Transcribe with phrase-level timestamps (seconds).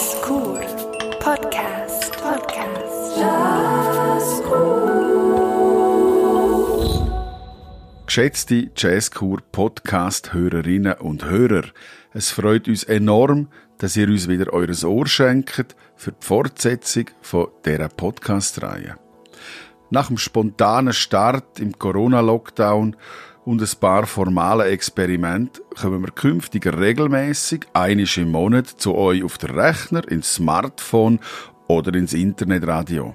[0.00, 0.60] Jazzkur
[1.18, 4.80] Podcast Podcast Jazzkur
[8.06, 11.64] Geschätzte Jazzkur Podcast Hörerinnen und Hörer,
[12.14, 17.48] es freut uns enorm, dass ihr uns wieder eures Ohr schenkt für die Fortsetzung von
[17.66, 18.96] dieser Podcast-Reihe.
[19.90, 22.96] Nach dem spontanen Start im Corona-Lockdown
[23.44, 29.38] und ein paar formale Experimente kommen wir künftig regelmäßig einisch im Monat zu euch auf
[29.38, 31.20] den Rechner, ins Smartphone
[31.66, 33.12] oder ins Internetradio.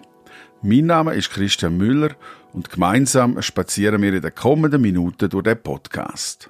[0.62, 2.16] Mein Name ist Christian Müller
[2.54, 6.50] und gemeinsam spazieren wir in den kommenden Minuten durch den Podcast.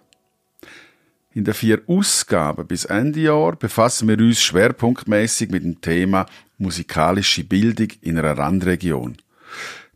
[1.33, 7.43] In den vier Ausgaben bis Ende Jahr befassen wir uns schwerpunktmäßig mit dem Thema musikalische
[7.43, 9.17] Bildung in einer Randregion.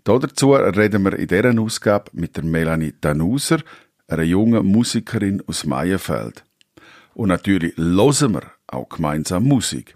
[0.03, 3.59] Dazu reden wir in dieser Ausgabe mit der Melanie Danuser,
[4.07, 6.43] einer jungen Musikerin aus Meierfeld.
[7.13, 9.95] Und natürlich hören wir auch gemeinsam Musik.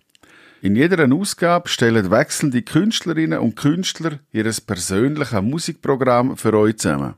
[0.61, 7.15] In jeder Ausgabe stellen wechselnde Künstlerinnen und Künstler ihr persönliches Musikprogramm für euch zusammen.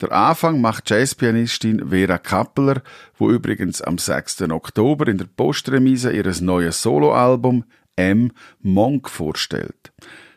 [0.00, 2.82] Der Anfang macht Jazzpianistin Vera Kappeler,
[3.18, 4.42] wo übrigens am 6.
[4.50, 7.64] Oktober in der Postremise ihres neues Soloalbum
[7.96, 9.92] M Monk vorstellt.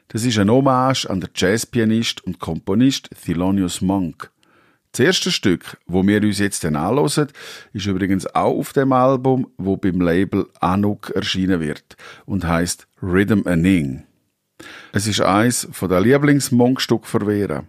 [0.07, 4.31] Das ist ein Hommage an den Jazzpianist und Komponist Thelonious Monk.
[4.91, 7.29] Das erste Stück, wo wir uns jetzt dann anhören,
[7.73, 13.41] ist übrigens auch auf dem Album, wo beim Label Anuk erschienen wird und heißt Rhythm
[13.59, 14.03] Ning.
[14.91, 17.65] Es ist eins von der Lieblingsmonk-Stück von Vera.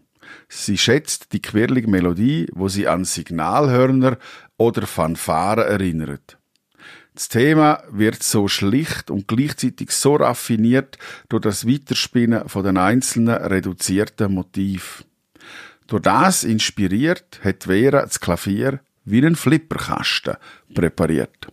[0.48, 4.18] Sie schätzt die quirlige Melodie, wo sie an Signalhörner
[4.58, 6.38] oder Fanfaren erinnert.
[7.14, 10.98] Das Thema wird so schlicht und gleichzeitig so raffiniert
[11.28, 15.04] durch das Weiterspinnen von den einzelnen reduzierten Motiv.
[15.86, 20.36] Durch das inspiriert hat Vera das Klavier wie einen Flipperkasten
[20.74, 21.46] präpariert.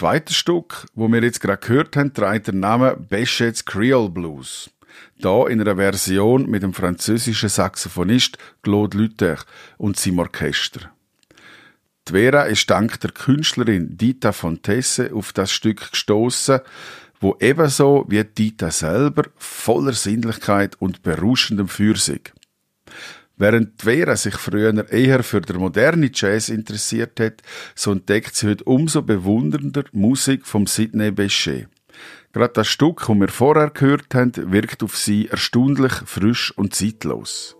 [0.00, 4.70] Zweite Stück, wo wir jetzt gerade gehört haben, trägt den Namen Bechet's Creole Blues.
[5.18, 9.36] Da in einer Version mit dem französischen Saxophonist Claude Luther
[9.76, 10.90] und seinem Orchester.
[12.08, 16.60] Die Vera ist dank der Künstlerin Dita Fontesse auf das Stück gestoßen,
[17.20, 22.32] wo ebenso wie Dita selber voller Sinnlichkeit und berauschendem Feursig.
[23.40, 27.40] Während Vera sich früher eher für den modernen Jazz interessiert hat,
[27.74, 31.66] so entdeckt sie heute umso bewundernder Musik vom Sidney Bechet.
[32.34, 37.56] Gerade das Stück, das wir vorher gehört haben, wirkt auf sie erstaunlich frisch und zeitlos.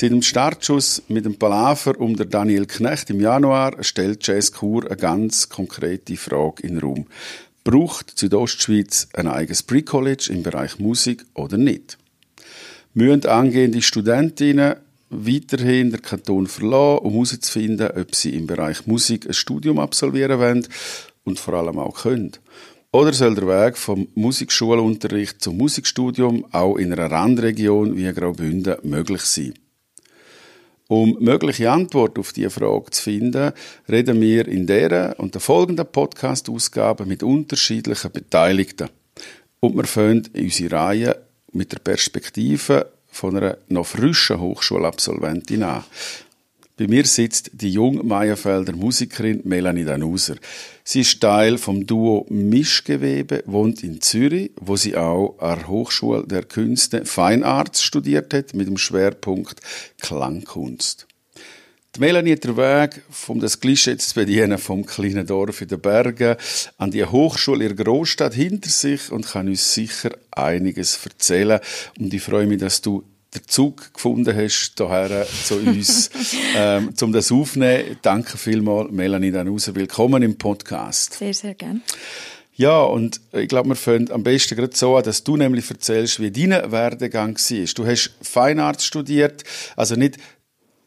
[0.00, 4.86] Seit dem Startschuss mit dem Palaver um der Daniel Knecht im Januar stellt Jazz Kur
[4.86, 7.06] eine ganz konkrete Frage in den Raum.
[7.64, 11.98] Braucht Südostschweiz ein eigenes Pre-College im Bereich Musik oder nicht?
[12.94, 14.76] Müssen angehende Studentinnen
[15.10, 20.66] weiterhin den Kanton verlassen, um herauszufinden, ob sie im Bereich Musik ein Studium absolvieren wollen
[21.24, 22.32] und vor allem auch können?
[22.90, 29.20] Oder soll der Weg vom Musikschulunterricht zum Musikstudium auch in einer Randregion wie Graubünden möglich
[29.20, 29.52] sein?
[30.90, 33.52] Um mögliche Antwort auf diese Frage zu finden,
[33.88, 38.88] reden wir in der und der folgenden Podcast-Ausgabe mit unterschiedlichen Beteiligten.
[39.60, 41.16] Und wir fangen unsere Reihe
[41.52, 45.84] mit der Perspektive von einer noch frischen Hochschulabsolventin an.
[46.80, 50.36] Bei mir sitzt die junge Meierfelder Musikerin Melanie Danuser.
[50.82, 56.26] Sie ist Teil vom Duo Mischgewebe, wohnt in Zürich, wo sie auch an der Hochschule
[56.26, 59.60] der Künste Fine Arts studiert hat, mit dem Schwerpunkt
[60.00, 61.06] Klangkunst.
[61.96, 65.82] Die Melanie hat den Weg, um das Klischee zu bedienen, vom kleinen Dorf in den
[65.82, 66.36] Bergen
[66.78, 71.60] an die Hochschule in der Großstadt hinter sich und kann uns sicher einiges erzählen.
[71.98, 76.10] Und ich freue mich, dass du den Zug gefunden hast, hierher zu uns,
[76.56, 77.96] ähm, um das aufzunehmen.
[78.02, 79.74] Danke vielmals, Melanie Danuser.
[79.74, 81.14] Willkommen im Podcast.
[81.14, 81.80] Sehr, sehr gerne.
[82.56, 86.20] Ja, und ich glaube, wir fangen am besten gerade so an, dass du nämlich erzählst,
[86.20, 87.66] wie dein Werdegang war.
[87.74, 89.44] Du hast Fine Arts studiert,
[89.76, 90.18] also nicht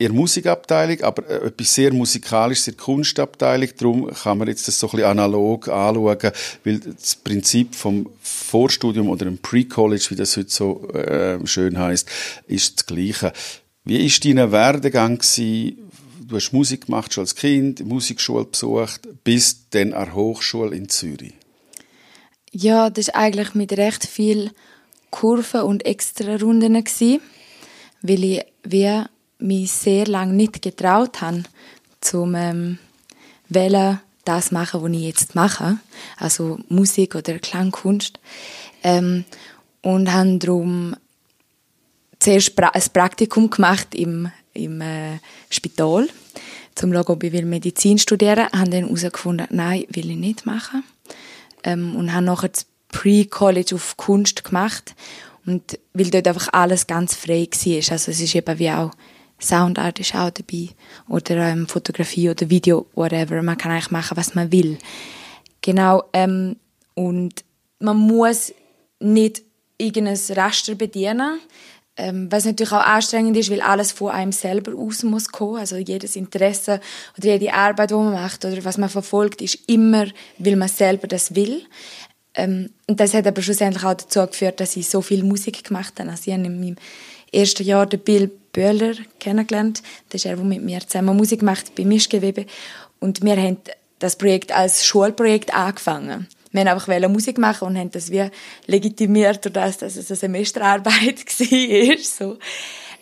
[0.04, 3.70] in der Musikabteilung, aber äh, etwas sehr Musikalisches in der Kunstabteilung.
[3.78, 6.32] Darum kann man jetzt das so ein bisschen analog anschauen,
[6.64, 12.10] weil das Prinzip vom Vorstudium oder dem Pre-College, wie das heute so äh, schön heißt,
[12.48, 13.34] ist das Gleiche.
[13.86, 15.90] Wie ist dein Werdegang gewesen?
[16.28, 20.90] Du hast Musik gemacht schon als Kind, Musikschule besucht, bis dann an der Hochschule in
[20.90, 21.34] Zürich.
[22.52, 24.52] Ja, das war eigentlich mit recht viel
[25.12, 26.84] Kurven und extra Runden
[28.06, 29.04] weil ich wie
[29.44, 31.44] mich sehr lange nicht getraut habe,
[32.02, 32.80] zum ähm,
[33.50, 35.78] wählen, das machen, was ich jetzt mache,
[36.18, 38.20] also Musik oder Klangkunst.
[38.82, 39.26] Ähm,
[39.82, 40.96] und habe darum
[42.20, 45.20] zuerst ein Praktikum gemacht im, im äh,
[45.50, 46.08] Spital
[46.76, 48.60] zum Schauen, ob ich Medizin studieren will.
[48.60, 50.84] Habe dann herausgefunden, nein, will ich nicht machen.
[51.64, 54.96] Ähm, und habe nachher das Pre-College auf Kunst gemacht.
[55.46, 57.92] Und weil dort einfach alles ganz frei war.
[57.92, 58.92] Also es ist eben wie auch
[59.44, 60.70] Soundart ist auch dabei.
[61.08, 63.42] Oder ähm, Fotografie oder Video, whatever.
[63.42, 64.78] Man kann eigentlich machen, was man will.
[65.62, 66.04] Genau.
[66.14, 66.58] Ähm,
[66.96, 67.44] und
[67.80, 68.54] man muss
[69.00, 69.44] nicht
[69.78, 71.40] irgendein Raster bedienen.
[71.96, 75.58] Ähm, was natürlich auch anstrengend ist, weil alles von einem selber aus muss kommen.
[75.58, 76.82] Also jedes Interesse
[77.18, 80.08] oder jede Arbeit, die man macht oder was man verfolgt, ist immer,
[80.40, 81.62] weil man selber das will.
[82.34, 86.00] Ähm, und das hat aber schlussendlich auch dazu geführt, dass ich so viel Musik gemacht
[86.00, 86.10] habe.
[86.10, 86.76] Also ich habe in meinem
[87.32, 89.84] ersten Jahr den Bill Böhler kennengelernt.
[90.10, 92.46] Das ist er, der mit mir zusammen Musik macht bei Mischgewebe.
[93.00, 93.58] Und wir haben
[94.00, 96.28] das Projekt als Schulprojekt angefangen.
[96.52, 98.30] Wir haben einfach Musik machen und haben das wie
[98.68, 101.98] legitimiert, dass es eine Semesterarbeit war.
[101.98, 102.38] so.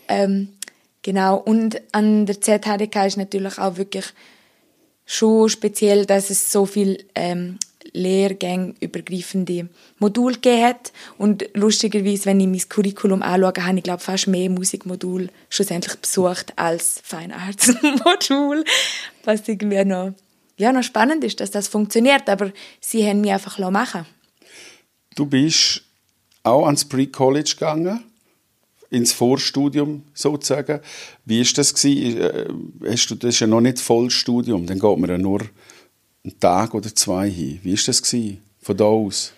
[0.08, 0.54] Ähm,
[1.02, 1.38] genau.
[1.38, 4.06] Und an der ZHDK ist natürlich auch wirklich
[5.06, 7.60] schon speziell, dass es so viel ähm,
[7.94, 9.70] Lehrgänge übergreifende
[10.00, 10.92] Module gegeben hat.
[11.18, 16.54] Und lustigerweise, wenn ich mein Curriculum anschaue, habe ich, glaube fast mehr Musikmodule schlussendlich besucht
[16.58, 18.64] als Fine Arts Modul.
[19.24, 20.14] Was irgendwie noch,
[20.58, 22.30] ja, noch spannend ist, dass das funktioniert.
[22.30, 24.06] Aber sie haben mich einfach machen
[25.16, 25.84] Du bist
[26.44, 28.04] auch ans Pre-College gegangen?
[28.92, 30.82] ins Vorstudium sozusagen.
[31.26, 32.22] Wie ist das gewesen?
[32.22, 32.48] Äh,
[32.92, 35.42] hast du, das ist ja noch nicht Vollstudium, dann geht man ja nur
[36.24, 37.60] einen Tag oder zwei hin.
[37.64, 39.34] Wie war das gewesen, von da aus?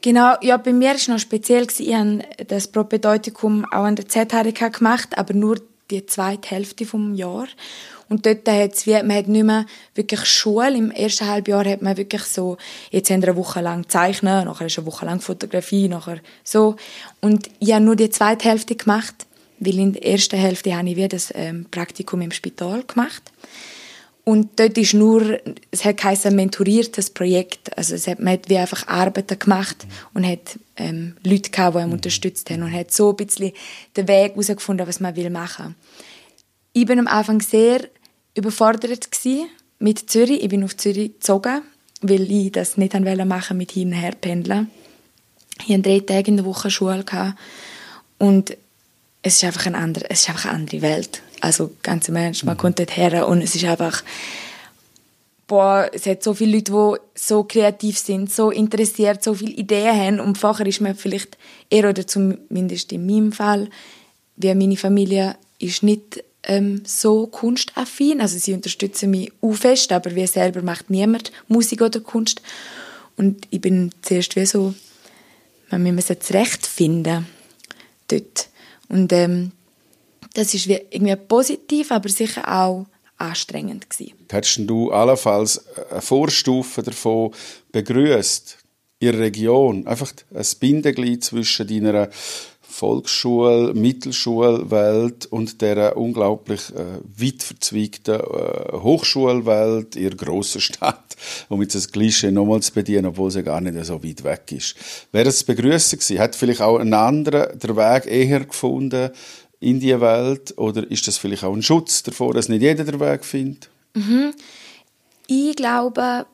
[0.00, 1.66] Genau, ja, bei mir war es noch speziell.
[1.78, 7.14] Ich habe das Propedeutikum auch an der ZHDK gemacht, aber nur die zweite Hälfte vom
[7.14, 7.46] Jahr.
[8.08, 9.64] Und dort hat's wie, man hat nicht mehr
[9.94, 10.76] wirklich Schule.
[10.76, 12.58] Im ersten Halbjahr hat man wirklich so,
[12.90, 16.76] jetzt haben wir eine Woche lang Zeichnen, nachher ist eine Woche lang Fotografie, nachher so.
[17.20, 19.14] Und ich habe nur die zweite Hälfte gemacht,
[19.58, 23.22] weil in der ersten Hälfte habe ich wie das ähm, Praktikum im Spital gemacht.
[24.24, 25.38] Und dort ist nur,
[25.70, 27.76] es hat geheißen, mentoriertes Projekt.
[27.76, 31.80] Also es hat, man hat wie einfach Arbeiten gemacht und hat ähm, Leute gehabt, die
[31.80, 33.52] ihn unterstützt haben und hat so ein bisschen
[33.96, 35.74] den Weg herausgefunden, was man will machen.
[36.72, 37.86] Ich bin am Anfang sehr
[38.34, 39.08] überfordert
[39.78, 40.42] mit Zürich.
[40.42, 41.60] Ich bin auf Zürich gezogen,
[42.00, 44.70] weil ich das nicht machen wollte mit hin und her pendeln.
[45.66, 47.38] Ich hatte drei Tage in der Woche Schule gehabt.
[48.18, 48.56] und
[49.26, 51.22] es ist einfach, ein andere, es ist einfach eine andere Welt.
[51.44, 52.58] Also ganz im Ernst, man mhm.
[52.58, 54.02] kommt dort her und es ist einfach,
[55.46, 59.94] boah, es hat so viele Leute, die so kreativ sind, so interessiert, so viele Ideen
[59.94, 61.36] haben und vorher ist man vielleicht
[61.68, 63.68] eher, oder zumindest in meinem Fall,
[64.36, 70.14] wie meine Familie ist nicht ähm, so kunstaffin, also sie unterstützen mich auch fest, aber
[70.14, 72.40] wie selber macht niemand Musik oder Kunst.
[73.18, 74.74] Und ich bin zuerst wie so,
[75.70, 77.26] man muss es zurechtfinden
[78.08, 78.48] dort.
[78.88, 79.52] Und ähm,
[80.34, 82.86] das ist irgendwie positiv, aber sicher auch
[83.16, 84.14] anstrengend gewesen.
[84.30, 87.32] Hättest du allenfalls eine Vorstufe davon
[87.72, 88.58] begrüßt
[88.98, 89.86] in Region?
[89.86, 92.10] Einfach ein Bindeglied zwischen deiner
[92.74, 101.16] Volksschule, Mittelschulwelt und der unglaublich äh, weit verzweigten äh, Hochschulwelt in grossen Stadt,
[101.48, 104.74] um jetzt das Klischee nochmal zu bedienen, obwohl sie gar nicht so weit weg ist.
[105.12, 106.18] Wäre es begrüßen gewesen?
[106.18, 109.10] Hat vielleicht auch ein anderer den Weg eher gefunden,
[109.64, 110.56] in die Welt?
[110.58, 113.68] Oder ist das vielleicht auch ein Schutz davor, dass nicht jeder den Weg findet?
[113.94, 114.34] Mhm.
[115.26, 116.26] Ich glaube,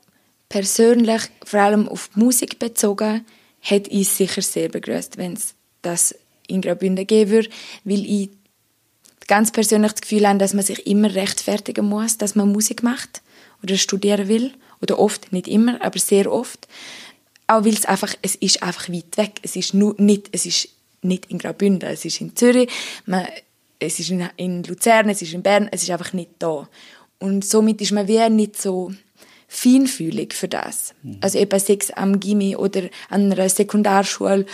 [0.48, 3.24] persönlich, vor allem auf die Musik bezogen,
[3.60, 6.14] hätte ich sicher sehr begrüßt, wenn es das
[6.48, 7.48] in Graubünden geben würde,
[7.84, 8.30] weil ich
[9.28, 13.22] ganz persönlich das Gefühl habe, dass man sich immer rechtfertigen muss, dass man Musik macht
[13.62, 14.52] oder studieren will.
[14.82, 16.66] Oder oft, nicht immer, aber sehr oft.
[17.46, 19.40] Auch weil es einfach, es ist einfach weit weg.
[19.42, 20.68] Es ist nur nicht, es ist
[21.02, 22.70] nicht in Graubünden, es ist in Zürich,
[23.06, 23.26] man,
[23.78, 26.68] es ist in, in Luzern, es ist in Bern, es ist einfach nicht da.
[27.18, 28.92] Und somit ist man wie nicht so
[29.48, 30.94] feinfühlig für das.
[31.02, 31.18] Mhm.
[31.20, 34.46] Also eben Sex am Gimmi oder an einer Sekundarschule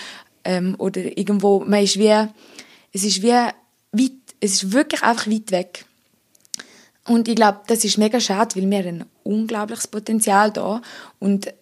[0.44, 2.28] ähm, oder irgendwo, man ist wie,
[2.92, 5.84] es ist wie weit, es ist wirklich einfach weit weg.
[7.06, 10.82] Und ich glaube, das ist mega schade, weil wir ein unglaubliches Potenzial da
[11.18, 11.52] und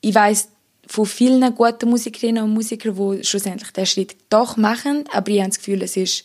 [0.00, 0.48] ich weiß
[0.88, 5.50] von vielen guten Musikerinnen und Musikern, die schlussendlich den Schritt doch machen, aber ich habe
[5.50, 6.24] das Gefühl, es ist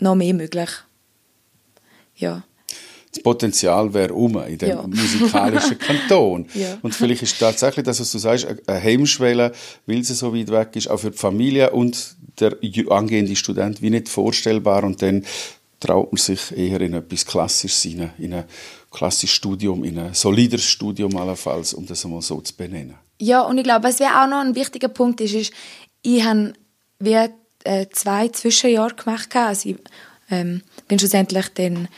[0.00, 0.70] noch mehr möglich.
[2.16, 2.42] Ja.
[3.12, 4.82] Das Potenzial wäre um in dem ja.
[4.82, 6.46] musikalischen Kanton.
[6.54, 6.78] ja.
[6.82, 9.52] Und vielleicht ist tatsächlich das, was du sagst, eine Hemmschwelle,
[9.86, 12.56] weil sie so weit weg ist, auch für die Familie und der
[12.90, 14.82] angehende Student wie nicht vorstellbar.
[14.82, 15.24] Und dann
[15.78, 18.44] traut man sich eher in etwas Klassisches in ein
[18.94, 22.94] klassisches Studium, in ein solides Studium allenfalls, um das einmal so zu benennen.
[23.20, 25.52] Ja, und ich glaube, was wäre auch noch ein wichtiger Punkt ist, ist,
[26.02, 26.54] ich habe
[26.98, 27.28] wie
[27.64, 29.34] äh, zwei Zwischenjahre gemacht.
[29.34, 29.76] Also ich
[30.30, 31.88] ähm, bin schlussendlich dann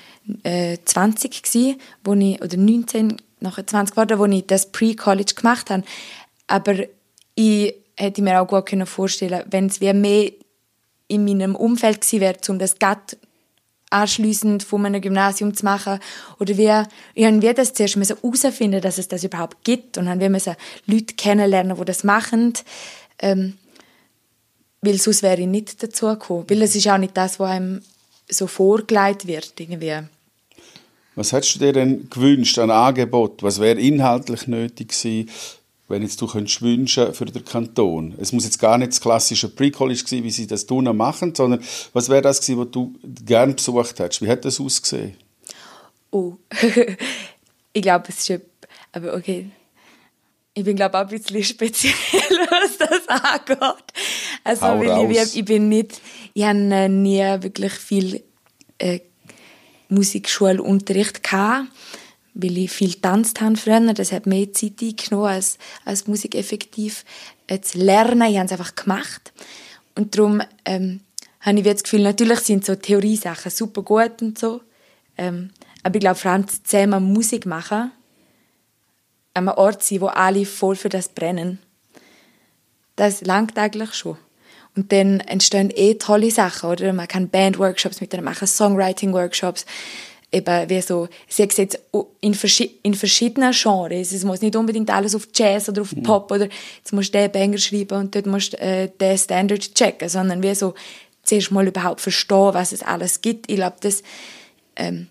[0.42, 5.70] äh, 20 gewesen, wo ich, oder 19, nachher 20 geworden, wo ich das Pre-College gemacht
[5.70, 5.84] habe.
[6.46, 6.74] Aber
[7.34, 10.32] ich hätte mir auch gut vorstellen wenn es mehr
[11.08, 13.16] in meinem Umfeld gewesen wäre, um das GATT
[13.90, 15.98] anschliessend von einem Gymnasium zu machen.
[16.40, 16.72] Oder wie,
[17.14, 19.98] ich habe wie das zuerst herausfinden dass es das überhaupt gibt.
[19.98, 22.54] Und dann wir müssen Leute kennenlernen, die das machen.
[23.18, 23.56] Ähm,
[24.80, 26.44] weil sonst wäre ich nicht dazu gekommen.
[26.48, 27.82] Weil es ist auch nicht das, was einem
[28.28, 29.52] so vorgelegt wird.
[29.58, 30.00] Irgendwie.
[31.14, 33.42] Was hättest du dir denn gewünscht an Angebot?
[33.42, 35.30] Was wäre inhaltlich nötig gewesen,
[35.88, 38.14] wenn jetzt du könntest wünschen für den Kanton?
[38.18, 41.62] Es muss jetzt gar nicht das klassische Pre-College sein, wie sie das tun machen, sondern
[41.92, 44.22] was wäre das gewesen, was du gerne besucht hättest?
[44.22, 45.16] Wie hätte das ausgesehen?
[46.10, 46.34] Oh,
[47.72, 48.42] ich glaube, es ist
[48.92, 49.50] aber okay.
[50.54, 51.92] Ich bin glaube auch ein bisschen speziell,
[52.50, 53.84] was das angeht.
[54.42, 56.00] Also weil ich, ich, bin nicht,
[56.32, 58.22] ich habe nie wirklich viel
[58.78, 59.00] äh,
[59.88, 61.68] Musikschulunterricht gehabt
[62.36, 63.80] weil ich viel tanzt habe früher.
[63.94, 67.04] Das hat mehr Zeit eingenommen, als, als Musik effektiv
[67.46, 68.30] äh, zu lernen.
[68.30, 69.32] Ich habe es einfach gemacht.
[69.94, 71.00] Und darum ähm,
[71.40, 74.60] habe ich das Gefühl, natürlich sind so Theoriesachen super gut und so.
[75.16, 75.50] Ähm,
[75.82, 77.90] aber ich glaube, vor allem zusammen Musik machen,
[79.32, 81.58] an einem Ort sein, wo alle voll für das brennen,
[82.96, 84.18] das langt eigentlich schon.
[84.74, 86.92] Und dann entstehen eh tolle Sachen, oder?
[86.92, 89.64] Man kann Bandworkshops mit machen, Songwriting-Workshops
[90.32, 91.78] eben wie so, sie jetzt
[92.20, 94.12] in, verschi in verschiedenen Genres.
[94.12, 96.02] Es muss nicht unbedingt alles auf Jazz oder auf mhm.
[96.02, 99.74] Pop oder jetzt musst du den Banger schreiben und dort musst du äh, den Standard
[99.74, 100.74] checken, sondern wie so
[101.22, 103.50] zuerst mal überhaupt verstehen, was es alles gibt.
[103.50, 104.02] Ich glaube, das
[104.76, 105.08] ähm,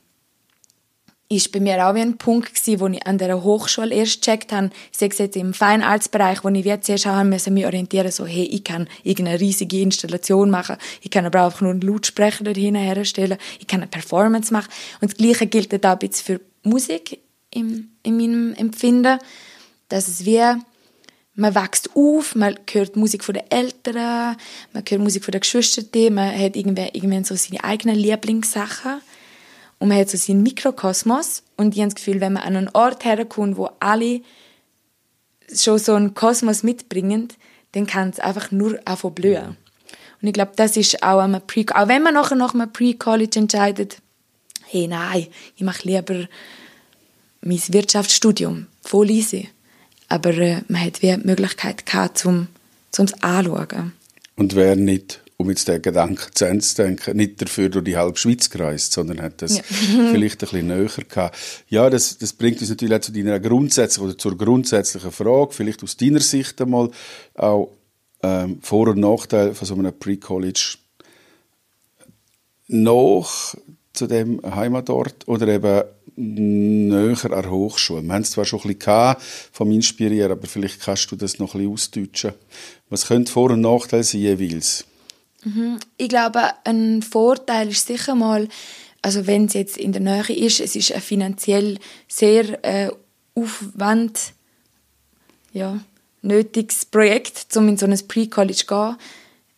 [1.27, 4.51] ist bei mir auch wie ein Punkt gewesen, wo ich an der Hochschule erst gecheckt
[4.51, 8.25] habe, ich sage jetzt im Feinartsbereich, wo ich jetzt erst haben müssen, mich orientieren, so,
[8.25, 12.75] hey, ich kann irgendeine riesige Installation machen, ich kann aber auch nur einen Lautsprecher dahin
[12.75, 14.69] herstellen, ich kann eine Performance machen.
[15.01, 19.17] Und das Gleiche gilt auch ein bisschen für Musik im, in meinem Empfinden,
[19.89, 20.43] dass es wie,
[21.37, 24.37] man wächst auf, man hört Musik von den Eltern,
[24.73, 29.01] man hört Musik von den Geschwistern, man hat irgendwie, irgendwann so seine eigenen Lieblingssachen
[29.79, 32.69] und man hat so seinen Mikrokosmos und ich habe das Gefühl, wenn man an einen
[32.73, 34.21] Ort herkommt, wo alle
[35.53, 37.27] schon so einen Kosmos mitbringen,
[37.73, 39.57] dann kann es einfach nur von blühen.
[40.21, 43.39] Und ich glaube, das ist auch am Pre auch wenn man nachher nach einem Pre-College
[43.39, 43.97] entscheidet,
[44.65, 46.27] hey, nein, ich mache lieber
[47.41, 49.49] mein Wirtschaftsstudium, voll easy.
[50.07, 52.47] Aber äh, man hat wie die Möglichkeit gehabt, zum,
[52.91, 53.93] zum anschauen.
[54.35, 57.97] Und wer nicht um jetzt den Gedanken zu Ende zu denken, nicht dafür durch die
[57.97, 59.63] halbe Schweiz gereist, sondern hat das ja.
[60.11, 61.37] vielleicht ein bisschen näher gehabt.
[61.67, 65.83] Ja, das, das bringt uns natürlich auch zu deiner grundsätzlichen oder zur grundsätzlichen Frage, vielleicht
[65.83, 66.89] aus deiner Sicht einmal
[67.35, 67.69] auch
[68.23, 70.77] ähm, Vor- und Nachteile von so einem Pre-College
[72.67, 73.55] noch
[73.93, 75.83] zu dem Heimatort oder eben
[76.15, 78.01] näher an der Hochschule.
[78.01, 79.15] Wir haben es zwar schon ein bisschen
[79.51, 82.33] vom Inspirieren, aber vielleicht kannst du das noch ein bisschen ausdeutschen.
[82.89, 84.85] Was könnte Vor- und Nachteile sein jeweils?
[85.45, 85.79] Mhm.
[85.97, 88.49] Ich glaube, ein Vorteil ist sicher mal,
[89.01, 91.77] also wenn es jetzt in der Nähe ist, es ist ein finanziell
[92.07, 92.91] sehr äh,
[93.35, 94.33] Aufwand,
[95.53, 95.79] ja,
[96.21, 98.95] nötiges Projekt, um in so ein Pre-College zu gehen.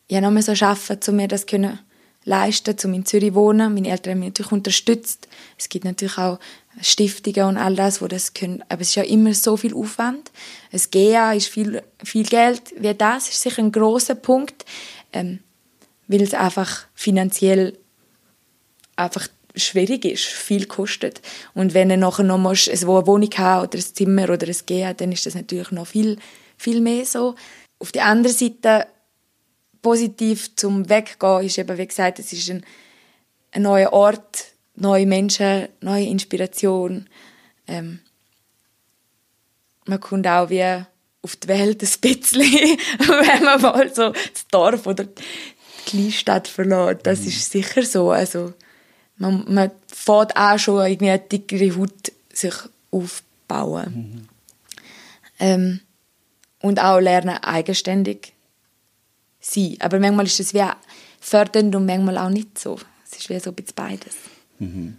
[0.08, 1.80] Ich habe noch so arbeiten, um mir das können
[2.26, 3.74] leisten, um in Zürich zu wohnen.
[3.74, 5.30] Meine Eltern haben mich natürlich unterstützt.
[5.58, 6.40] Es gibt natürlich auch
[6.82, 8.64] Stiftungen und all das, wo das können.
[8.68, 10.32] Aber es ist ja immer so viel Aufwand.
[10.72, 12.62] Das GA ist viel, viel Geld.
[12.78, 14.66] Wie das ist sicher ein großer Punkt.
[15.14, 15.40] Ähm,
[16.08, 17.78] weil es einfach finanziell
[18.96, 21.22] einfach schwierig ist, viel kostet.
[21.54, 24.96] Und wenn du nachher noch musst, eine Wohnung haben oder ein Zimmer oder ein Gehen,
[24.98, 26.18] dann ist das natürlich noch viel,
[26.58, 27.36] viel mehr so.
[27.80, 28.88] Auf der anderen Seite,
[29.82, 32.66] positiv zum Weggehen, ist eben, wie gesagt, es ist ein,
[33.52, 37.08] ein neuer Ort, neue Menschen, neue Inspiration.
[37.68, 38.00] Ähm,
[39.86, 40.84] man kommt auch wie
[41.22, 45.08] auf die Welt ein bisschen, wenn man mal so das Dorf oder
[45.88, 47.00] Kleinstadt verloren.
[47.04, 47.28] Das mhm.
[47.28, 48.12] ist sicher so.
[48.12, 48.54] Also,
[49.18, 52.54] man, man fährt auch schon irgendwie eine dickere Haut sich
[52.92, 53.94] aufbauen.
[53.96, 54.30] Mhm.
[55.40, 55.80] Ähm,
[56.60, 58.34] und auch lernen, eigenständig
[59.40, 59.78] sein.
[59.80, 60.64] Aber manchmal ist es wie
[61.20, 62.80] fördernd und manchmal auch nicht so.
[63.10, 64.16] Es ist wie so ein bisschen beides.
[64.60, 64.98] Mhm.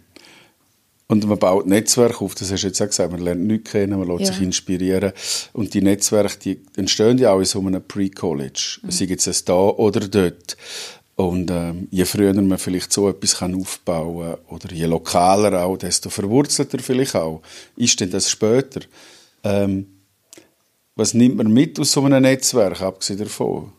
[1.11, 3.97] Und man baut Netzwerke auf, das hast du jetzt auch gesagt, man lernt nichts kennen,
[3.97, 4.33] man lässt ja.
[4.33, 5.11] sich inspirieren.
[5.53, 8.81] Und die Netzwerke, die entstehen ja auch in so einem Pre-College.
[8.83, 8.91] Mhm.
[8.91, 10.55] Sei es da oder dort.
[11.15, 15.77] Und ähm, je früher man vielleicht so etwas kann aufbauen kann, oder je lokaler auch,
[15.77, 17.41] desto verwurzelter vielleicht auch,
[17.75, 18.81] ist denn das später.
[19.43, 19.87] Ähm,
[20.95, 23.71] was nimmt man mit aus so einem Netzwerk, abgesehen davon?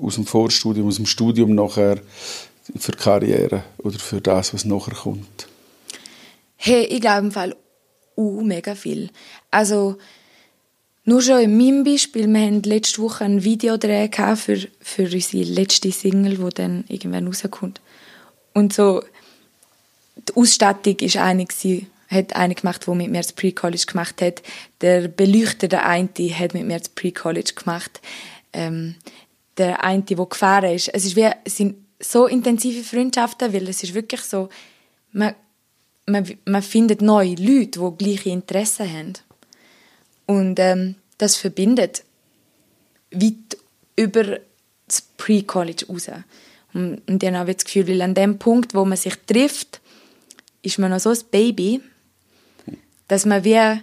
[0.00, 1.98] Aus dem Vorstudium, aus dem Studium nachher,
[2.76, 5.48] für die Karriere oder für das, was nachher kommt?
[6.66, 7.54] Hey, ich glaube im Fall
[8.16, 9.10] uh, mega viel.
[9.52, 9.98] Also
[11.04, 15.92] nur schon in meinem Beispiel, wir hatten letzte Woche ein Videodreh für, für unsere letzte
[15.92, 17.80] Single, die dann irgendwann rauskommt.
[18.52, 19.04] Und so,
[20.16, 21.46] die Ausstattung war eine,
[22.08, 24.42] hat eine gemacht, die mit mir das Pre-College gemacht hat.
[24.80, 28.00] Der Beleuchter, der eine, hat mit mir das Pre-College gemacht.
[28.52, 28.96] Ähm,
[29.56, 30.88] der eine, der gefahren ist.
[30.88, 34.48] Es, ist wie, es sind so intensive Freundschaften, weil es ist wirklich so,
[35.12, 35.36] man
[36.06, 39.12] man, man findet neue Leute, die gleiche Interessen haben.
[40.26, 42.04] Und ähm, das verbindet
[43.12, 43.56] weit
[43.96, 44.38] über
[44.86, 46.10] das Pre-College raus.
[46.72, 49.80] Und, und dann habe ich das Gefühl, an dem Punkt, wo man sich trifft,
[50.62, 51.80] ist man noch so ein Baby,
[53.08, 53.80] dass man wie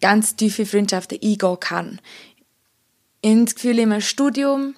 [0.00, 2.00] ganz tiefe Freundschaften eingehen kann.
[3.22, 4.74] Ich habe das Gefühl, im Studium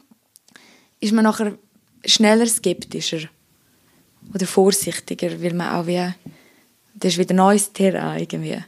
[1.01, 1.59] ist man nachher
[2.05, 3.29] schneller skeptischer
[4.33, 6.13] oder vorsichtiger, weil man auch wie
[6.99, 8.59] das ist wieder neues Terrain irgendwie.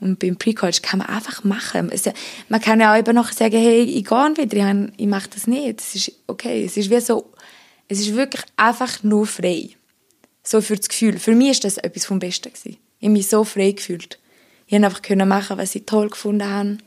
[0.00, 1.90] Und beim Pre-College kann man einfach machen.
[1.92, 2.08] Es,
[2.48, 5.46] man kann ja auch eben noch sagen, hey, ich gehe wieder, ich, ich mache das
[5.46, 5.80] nicht.
[5.80, 6.64] Es ist okay.
[6.64, 7.30] Es ist wie so,
[7.88, 9.70] es ist wirklich einfach nur frei.
[10.42, 11.18] So für das Gefühl.
[11.18, 12.78] Für mich ist das etwas vom Besten gewesen.
[12.98, 14.18] Ich habe mich so frei gefühlt.
[14.66, 16.78] Ich konnte einfach machen, was ich toll gefunden habe.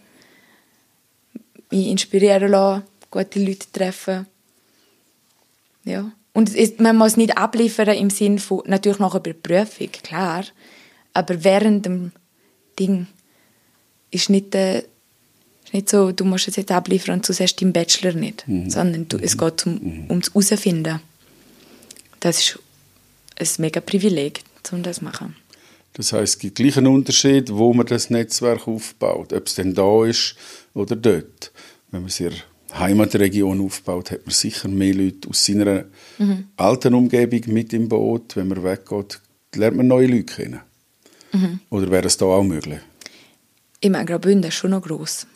[1.70, 4.26] Mich inspirieren lassen, gute Leute treffen.
[5.84, 6.12] Ja.
[6.34, 10.44] Und es, man muss nicht abliefern im Sinne von, natürlich noch über Prüfung, klar.
[11.14, 12.12] Aber während dem
[12.80, 13.08] Ding
[14.10, 17.72] ist nicht, äh, ist nicht so, du musst es jetzt abliefern und du siehst deinen
[17.72, 18.48] Bachelor nicht.
[18.48, 18.70] Mhm.
[18.70, 20.06] Sondern du, es geht um, mhm.
[20.10, 21.00] ums Herausfinden.
[22.20, 22.60] das ist
[23.40, 25.36] ein mega Privileg, um das zu machen.
[25.94, 29.76] Das heißt, es gibt gleich einen Unterschied, wo man das Netzwerk aufbaut, ob es denn
[29.76, 30.36] da ist
[30.74, 31.52] oder dort.
[31.92, 32.32] Wenn man der
[32.80, 35.86] Heimatregion aufbaut, hat man sicher mehr Leute aus seiner
[36.18, 36.48] mhm.
[36.58, 38.36] alten Umgebung mit im Boot.
[38.36, 39.20] Wenn man weggeht,
[39.56, 40.60] lernt man neue Leute kennen.
[41.32, 41.60] Mhm.
[41.70, 42.80] Oder wäre es da auch möglich?
[43.80, 45.28] Ich meine, Graubünden ist schon noch gross.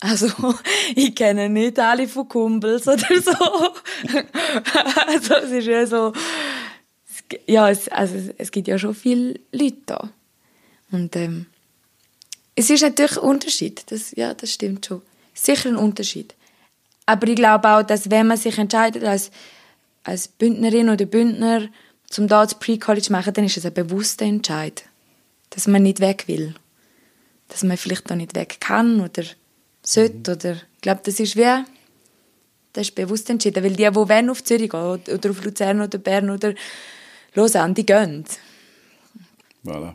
[0.00, 0.28] Also,
[0.96, 3.32] ich kenne nicht alle von Kumpels oder so.
[5.06, 6.12] also, es ist ja so,
[7.46, 10.10] ja, es, also, es gibt ja schon viele Leute da.
[10.90, 11.46] Und, ähm,
[12.54, 13.84] es ist natürlich ein Unterschied.
[13.86, 15.02] Das, ja, das stimmt schon.
[15.34, 16.34] Sicher ein Unterschied.
[17.12, 19.30] Aber ich glaube auch, dass wenn man sich entscheidet als,
[20.02, 21.68] als Bündnerin oder Bündner,
[22.08, 24.84] zum da das Pre-College zu machen, dann ist es ein bewusster Entscheid.
[25.50, 26.54] Dass man nicht weg will.
[27.48, 29.24] Dass man vielleicht auch nicht weg kann oder
[29.82, 30.30] sollte.
[30.30, 30.36] Mhm.
[30.36, 31.64] Oder, ich glaube, das ist wie,
[32.72, 33.62] das ist bewusst entschieden.
[33.62, 36.54] Weil die, die wollen auf Zürich gehen, oder auf Luzern oder Bern oder
[37.34, 38.24] Lausanne, die gehen.
[39.62, 39.92] Voilà.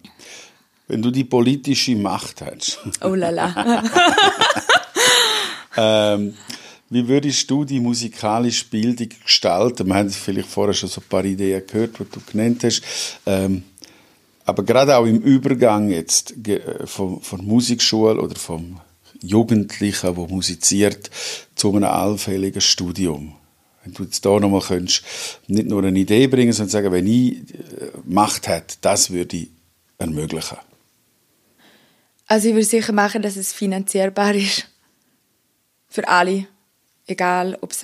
[0.87, 2.77] Wenn du die politische Macht hast.
[3.01, 3.83] Oh la la.
[6.13, 6.35] ähm,
[6.89, 9.87] wie würdest du die musikalische Bildung gestalten?
[9.87, 12.81] Wir haben vielleicht vorher schon so ein paar Ideen gehört, die du genannt hast.
[13.25, 13.63] Ähm,
[14.45, 18.79] aber gerade auch im Übergang jetzt äh, von, von Musikschule oder vom
[19.21, 21.09] Jugendlichen, der musiziert,
[21.55, 23.33] zu einem allfälligen Studium.
[23.83, 25.03] Wenn du jetzt da nochmal könntest,
[25.47, 29.49] nicht nur eine Idee bringen, sondern sagen, wenn ich äh, Macht hätte, das würde ich
[29.97, 30.57] ermöglichen.
[32.27, 34.69] Also ich würde sicher machen, dass es finanzierbar ist.
[35.89, 36.47] Für alle.
[37.07, 37.83] Egal, ob es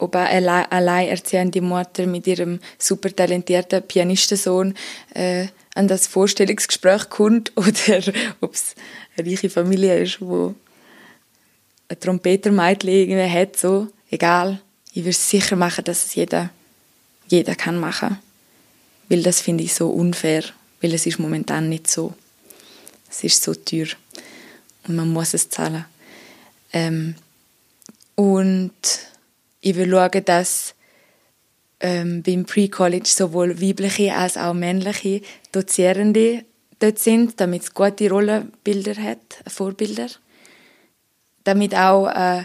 [0.00, 4.74] ob eine alleinerziehende Mutter mit ihrem super talentierten Pianistensohn
[5.14, 8.02] äh, an das Vorstellungsgespräch kommt oder
[8.40, 8.74] ob es
[9.16, 10.54] eine reiche Familie ist, wo
[11.88, 14.60] ein Trompetermädchen hat, so, egal.
[14.92, 16.50] Ich würde sicher machen, dass es jeder,
[17.28, 18.18] jeder kann machen.
[19.08, 20.44] Weil das finde ich so unfair,
[20.80, 22.14] weil es ist momentan nicht so.
[23.08, 23.88] Es ist so teuer
[24.86, 25.84] und man muss es zahlen.
[26.72, 27.16] Ähm,
[28.14, 28.72] und
[29.60, 30.74] ich will schauen, dass
[31.80, 36.44] ähm, beim Pre-College sowohl weibliche als auch männliche Dozierende
[36.78, 40.08] dort sind, damit es gute Rollenbilder hat, Vorbilder.
[41.44, 42.44] Damit auch äh,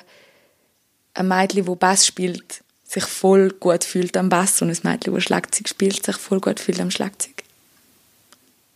[1.13, 5.23] ein Mädchen, das Bass spielt, sich voll gut fühlt am Bass und ein Mädchen, das
[5.23, 7.43] Schlagzeug spielt, sich voll gut fühlt am Schlagzeug.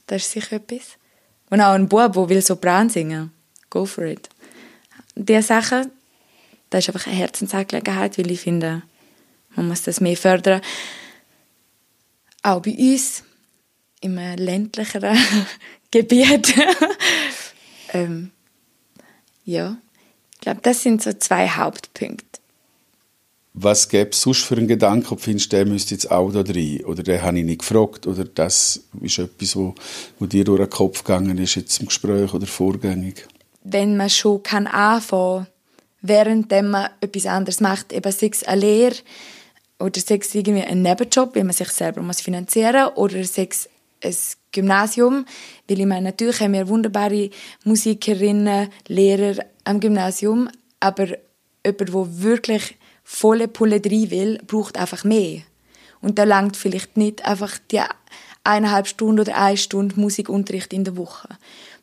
[0.07, 0.97] Das ist sicher etwas.
[1.49, 3.31] Und auch ein Bub, der will Sopran singen
[3.69, 4.29] Go for it.
[5.15, 5.91] Diese Sachen,
[6.69, 8.83] das ist einfach eine Herzensangelegenheit, weil ich finde,
[9.55, 10.61] man muss das mehr fördern.
[12.43, 13.23] Auch bei uns,
[14.01, 15.17] im ländlicheren
[15.91, 16.53] Gebiet.
[17.93, 18.31] ähm,
[19.43, 19.77] ja,
[20.33, 22.25] ich glaube, das sind so zwei Hauptpunkte.
[23.53, 26.85] Was gäbe es sonst für einen Gedanken, ob findest, der müsste jetzt auch da rein?
[26.85, 28.07] Oder den habe ich nicht gefragt?
[28.07, 29.75] Oder das ist etwas, wo,
[30.17, 33.27] wo dir durch den Kopf gegangen ist, jetzt im Gespräch oder vorgängig?
[33.63, 35.47] Wenn man schon kann anfangen
[36.01, 38.95] während man etwas anderes macht, eben sei es eine Lehre
[39.79, 43.49] oder sei es irgendwie ein Nebenjob, wie man sich selber muss finanzieren muss, oder sei
[43.49, 43.69] es
[44.03, 44.15] ein
[44.51, 45.25] Gymnasium,
[45.67, 47.29] weil ich meine, natürlich haben wir wunderbare
[47.63, 51.07] Musikerinnen, Lehrer am Gymnasium, aber
[51.65, 55.41] jemand, der wirklich volle Pulle drin will, braucht einfach mehr.
[56.01, 57.81] Und da langt vielleicht nicht einfach die
[58.43, 61.27] eineinhalb Stunden oder eine Stunde Musikunterricht in der Woche.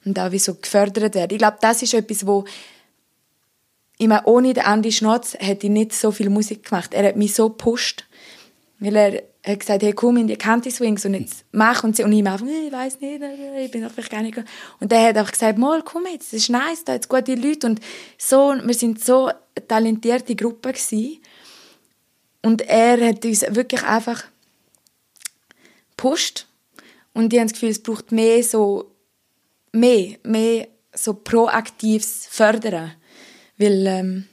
[0.05, 1.33] Und da wie so gefördert werden.
[1.33, 2.45] Ich glaube, das ist etwas, wo
[3.99, 6.93] ich meine, ohne den Andy Schnotz hätte ich nicht so viel Musik gemacht.
[6.93, 8.05] Er hat mich so gepusht.
[8.79, 12.05] Weil er hat gesagt, hey, komm in die County Swings und jetzt mach und sie
[12.05, 13.23] und ich einfach, ich weiß nicht,
[13.59, 14.37] ich bin vielleicht gar nicht.
[14.81, 17.69] Und er hat auch gesagt, mal, komm jetzt, das ist nice, da jetzt gute Leute
[17.69, 17.81] und
[18.19, 21.19] so, wir sind so eine talentierte Gruppe gewesen.
[22.43, 24.25] Und er hat uns wirklich einfach
[25.97, 26.47] gepusht
[27.15, 28.93] und ich habe das Gefühl, es braucht mehr so,
[29.73, 32.93] mehr, mehr so proaktives Fördern,
[33.59, 34.25] weil ähm,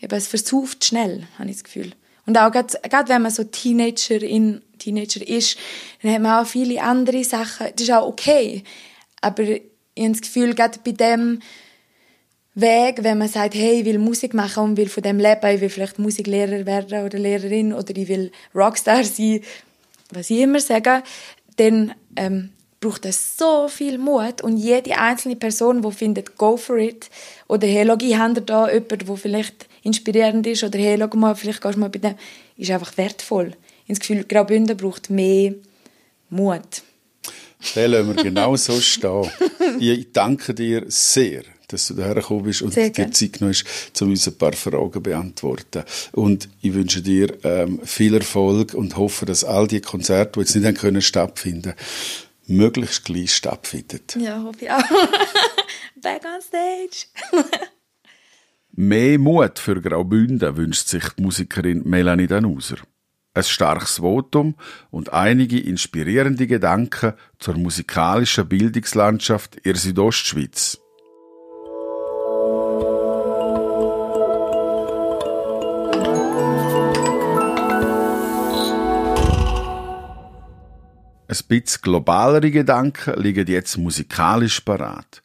[0.00, 1.92] es versauft schnell, habe ich das Gefühl.
[2.26, 5.58] Und auch gerade, wenn man so Teenager, in, Teenager ist,
[6.02, 7.66] dann hat man auch viele andere Sachen.
[7.74, 8.64] Das ist auch okay.
[9.20, 9.62] Aber ich
[9.98, 11.40] habe das Gefühl, gerade bei dem
[12.54, 15.60] Weg, wenn man sagt, hey, ich will Musik machen und will von dem leben, ich
[15.60, 19.40] will vielleicht Musiklehrer werden oder Lehrerin oder ich will Rockstar sein,
[20.10, 21.02] was ich immer sage,
[21.56, 22.50] dann ähm,
[22.84, 27.08] braucht es so viel Mut und jede einzelne Person, die findet, go for it
[27.48, 31.34] oder hey, schau, ich habe da jemanden, der vielleicht inspirierend ist oder hey, schau mal,
[31.34, 32.14] vielleicht gehst du mal bei dem,
[32.58, 33.54] ist einfach wertvoll.
[33.86, 35.54] Ich habe das Gefühl, Graubünden braucht mehr
[36.28, 36.82] Mut.
[37.74, 39.30] Den lassen wir genau so stehen.
[39.80, 42.92] Ich danke dir sehr, dass du daher gekommen bist und dir.
[42.92, 45.84] Zeit genommen hast, um uns ein paar Fragen zu beantworten.
[46.12, 50.54] Und ich wünsche dir ähm, viel Erfolg und hoffe, dass all die Konzerte, die jetzt
[50.54, 51.72] nicht haben können stattfinden,
[52.46, 54.00] möglichst gleich stattfinden.
[54.20, 54.82] Ja, hoffe ich auch.
[56.02, 57.06] Back on stage.
[58.72, 62.78] Mehr Mut für Graubünden wünscht sich die Musikerin Melanie Danuser.
[63.32, 64.56] Ein starkes Votum
[64.90, 70.80] und einige inspirierende Gedanken zur musikalischen Bildungslandschaft in Südostschweiz.
[81.34, 85.20] Ein bisschen globalere Gedanken liegen jetzt musikalisch parat.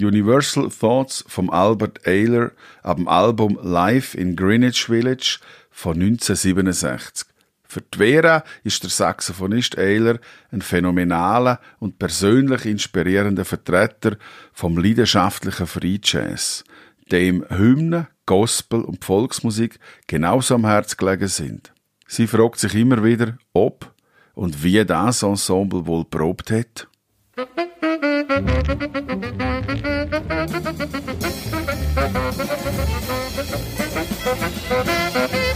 [0.00, 2.50] Universal Thoughts vom Albert Ayler
[2.82, 5.38] ab dem Album Live in Greenwich Village
[5.70, 7.28] von 1967.
[7.62, 10.18] Für die Vera ist der Saxophonist Ayler
[10.50, 14.16] ein phänomenaler und persönlich inspirierender Vertreter
[14.52, 16.64] vom leidenschaftlichen Free Jazz,
[17.12, 21.72] dem Hymnen, Gospel und Volksmusik genauso am Herz gelegen sind.
[22.08, 23.93] Sie fragt sich immer wieder, ob
[24.34, 26.88] und wie das Ensemble wohl probt hat?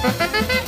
[0.00, 0.67] Musik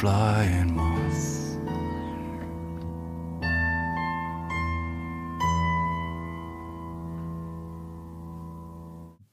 [0.00, 1.60] flying moth.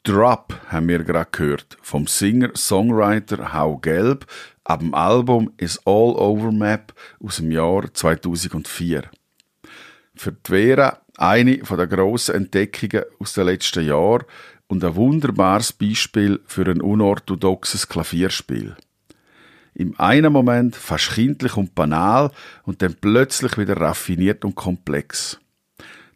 [0.03, 4.25] Drop haben wir gerade gehört vom Singer-Songwriter Hau Gelb
[4.65, 6.93] ab dem Album Is All Over Map
[7.23, 9.03] aus dem Jahr 2004.
[10.15, 14.25] Für die Vera eine der grossen Entdeckungen aus den letzten Jahren
[14.67, 18.75] und ein wunderbares Beispiel für ein unorthodoxes Klavierspiel.
[19.77, 22.31] Im einen Moment fast kindlich und banal
[22.63, 25.39] und dann plötzlich wieder raffiniert und komplex.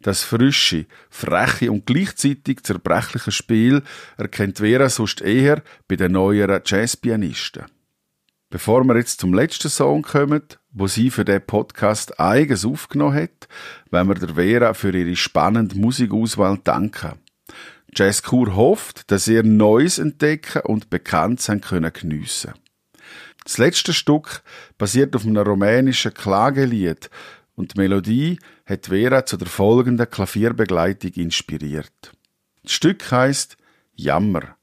[0.01, 3.83] Das frische, freche und gleichzeitig zerbrechliche Spiel
[4.17, 7.65] erkennt Vera sonst eher bei den neueren Jazzpianisten.
[8.49, 10.41] Bevor wir jetzt zum letzten Song kommen,
[10.71, 13.47] wo sie für den Podcast eigens aufgenommen hat,
[13.91, 17.19] wenn wir der Vera für ihre spannende Musikauswahl danken.
[17.95, 22.53] Jazzkur hofft, dass ihr Neues entdecken und bekannt sein können geniessen.
[23.51, 24.43] Das letzte Stück
[24.77, 27.09] basiert auf einem rumänischen Klagelied
[27.53, 32.13] und die Melodie hat Vera zu der folgenden Klavierbegleitung inspiriert.
[32.63, 33.57] Das Stück heißt
[33.93, 34.55] Jammer,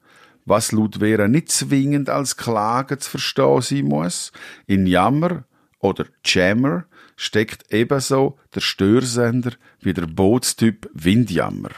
[0.47, 4.32] was laut Vera nicht zwingend als Klage zu verstehen sein muss.
[4.66, 5.45] In Jammer
[5.80, 11.72] oder Jammer steckt ebenso der Störsender wie der Bootstyp Windjammer.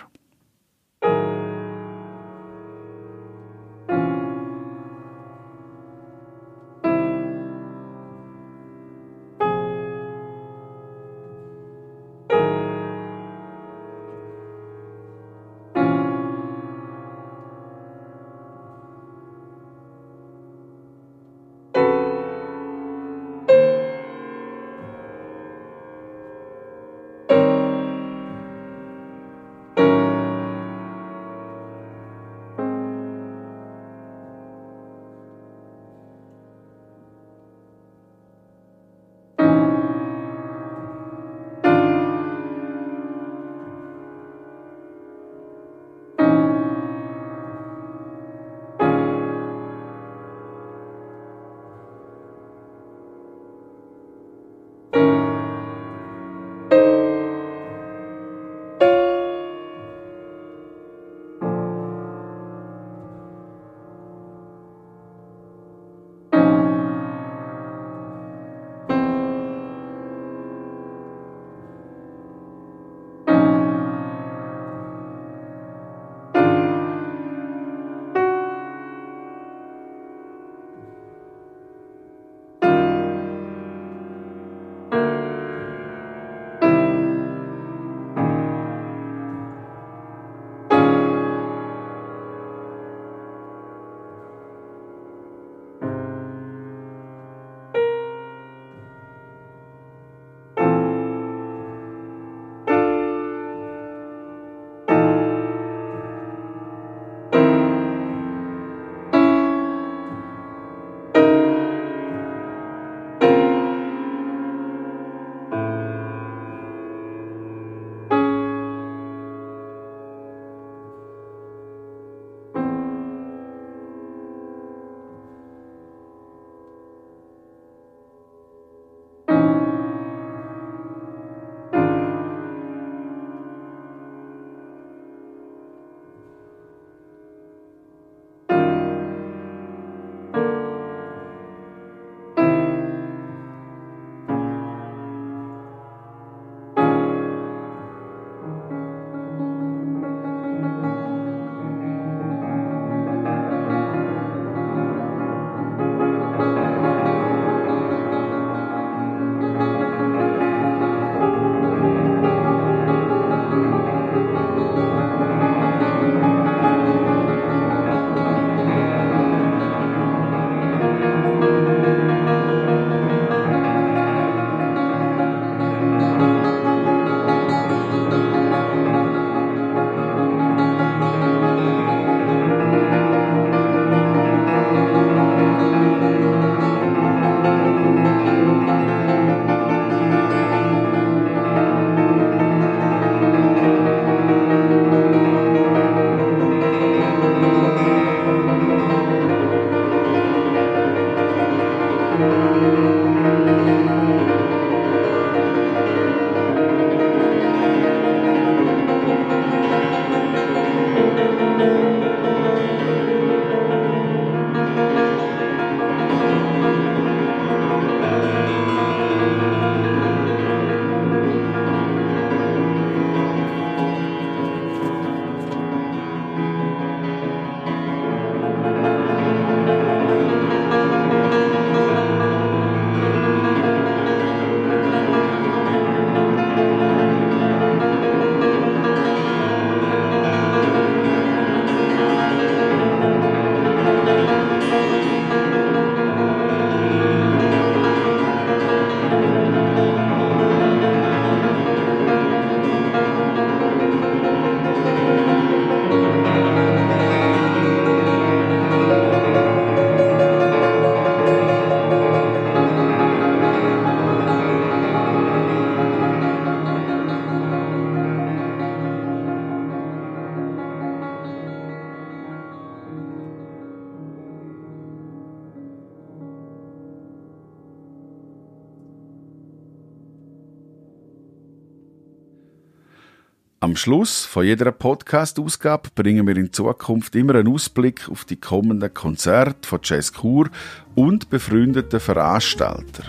[283.63, 288.95] Am Schluss von jeder Podcast-Ausgabe bringen wir in Zukunft immer einen Ausblick auf die kommenden
[288.95, 290.49] Konzerte von Jazz Chur
[290.95, 293.03] und befreundeten Veranstalter.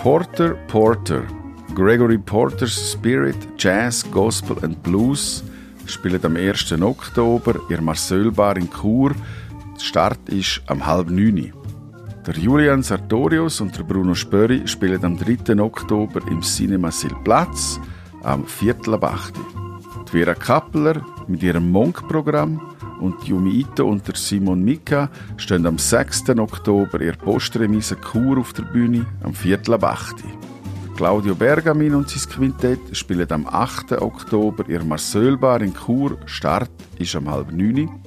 [0.00, 1.24] Porter Porter
[1.74, 5.42] Gregory Porter's Spirit, Jazz, Gospel and Blues
[5.86, 6.80] spielen am 1.
[6.80, 9.16] Oktober in Marcel Bar in Chur.
[9.74, 11.52] Der Start ist am halb neun.
[12.26, 15.60] Der Julian Sartorius und der Bruno Spöri spielen am 3.
[15.60, 17.78] Oktober im Cinema Silplatz
[18.22, 19.34] am Viertel ab 8.
[20.06, 22.62] Die Vera Kappler mit ihrem Monk-Programm
[22.98, 26.30] und Yumi Ito und der Simon Mika stehen am 6.
[26.38, 30.24] Oktober ihr Postremise Chur auf der Bühne am Viertel ab 8.
[30.96, 34.00] Claudio Bergamin und sein Quintett spielen am 8.
[34.00, 36.16] Oktober ihr Marcel-Bar in Chur.
[36.24, 38.03] Start ist am halb 9.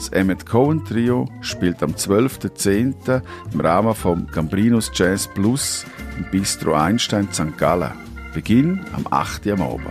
[0.00, 3.20] Das Emmett Cohen Trio spielt am 12.10.
[3.52, 5.84] im Rahmen vom Gambrinus Jazz Plus
[6.16, 7.58] im Bistro Einstein St.
[7.58, 7.92] Gallen.
[8.32, 9.48] Beginn am 8.
[9.48, 9.90] am Abend.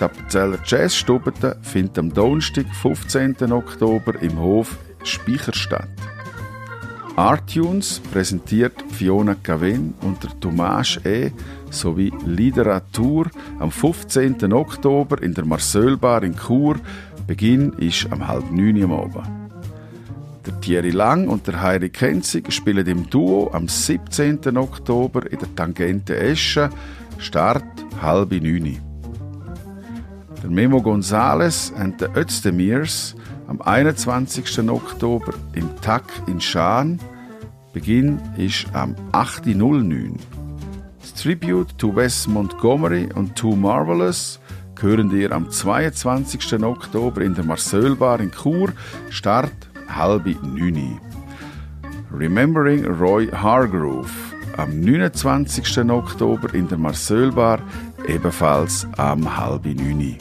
[0.00, 3.52] Die Appenzeller Jazzstube findet am Donnerstag, 15.
[3.52, 5.88] Oktober im Hof Speicher statt.
[7.14, 11.30] Artunes präsentiert Fiona Caven und der Tomasz E.
[11.70, 13.26] sowie Literatur
[13.58, 14.52] am 15.
[14.52, 16.76] Oktober in der Marcelbar in Chur
[17.26, 19.26] Beginn ist am halb neun am Abend.
[20.44, 24.56] Der Thierry Lang und der Heiri Kenzig spielen im Duo am 17.
[24.56, 26.70] Oktober in der Tangente Esche.
[27.18, 27.64] Start
[28.00, 28.80] halb neun.
[30.42, 33.14] Der Memo Gonzales und der Özdemirs
[33.46, 34.68] am 21.
[34.68, 36.98] Oktober im TAC in Schaan.
[37.72, 40.16] Beginn ist am 8.09.
[41.00, 44.40] Das Tribute to Wes Montgomery und Too Marvelous
[44.82, 46.62] hören ihr am 22.
[46.62, 48.72] Oktober in der Marcelbar in Chur.
[49.10, 49.52] Start
[49.88, 51.00] halb neun.
[52.12, 54.10] Remembering Roy Hargrove
[54.56, 55.88] am 29.
[55.90, 57.60] Oktober in der Marcelbar
[58.06, 60.18] ebenfalls am halb neun.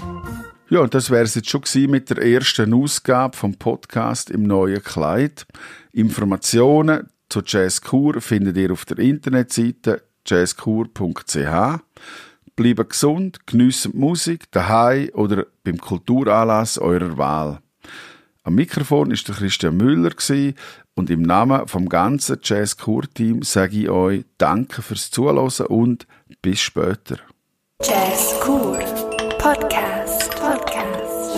[0.70, 4.84] Ja, und das wäre es jetzt schon mit der ersten Ausgabe vom Podcast im neuen
[4.84, 5.46] Kleid.
[5.92, 11.82] Informationen zu Jazz Chur findet ihr auf der Internetseite jazzkur.ch.
[12.62, 17.60] Bleiben gesund, geniessen die Musik, daheim oder beim Kulturanlass eurer Wahl.
[18.44, 20.12] Am Mikrofon ist der Christian Müller
[20.94, 26.06] und im Namen vom ganzen Jazz Kur Team sage ich euch Danke fürs Zuhören und
[26.44, 27.18] bis später.
[27.82, 28.78] Jazz Kur
[29.40, 31.36] Podcast Podcast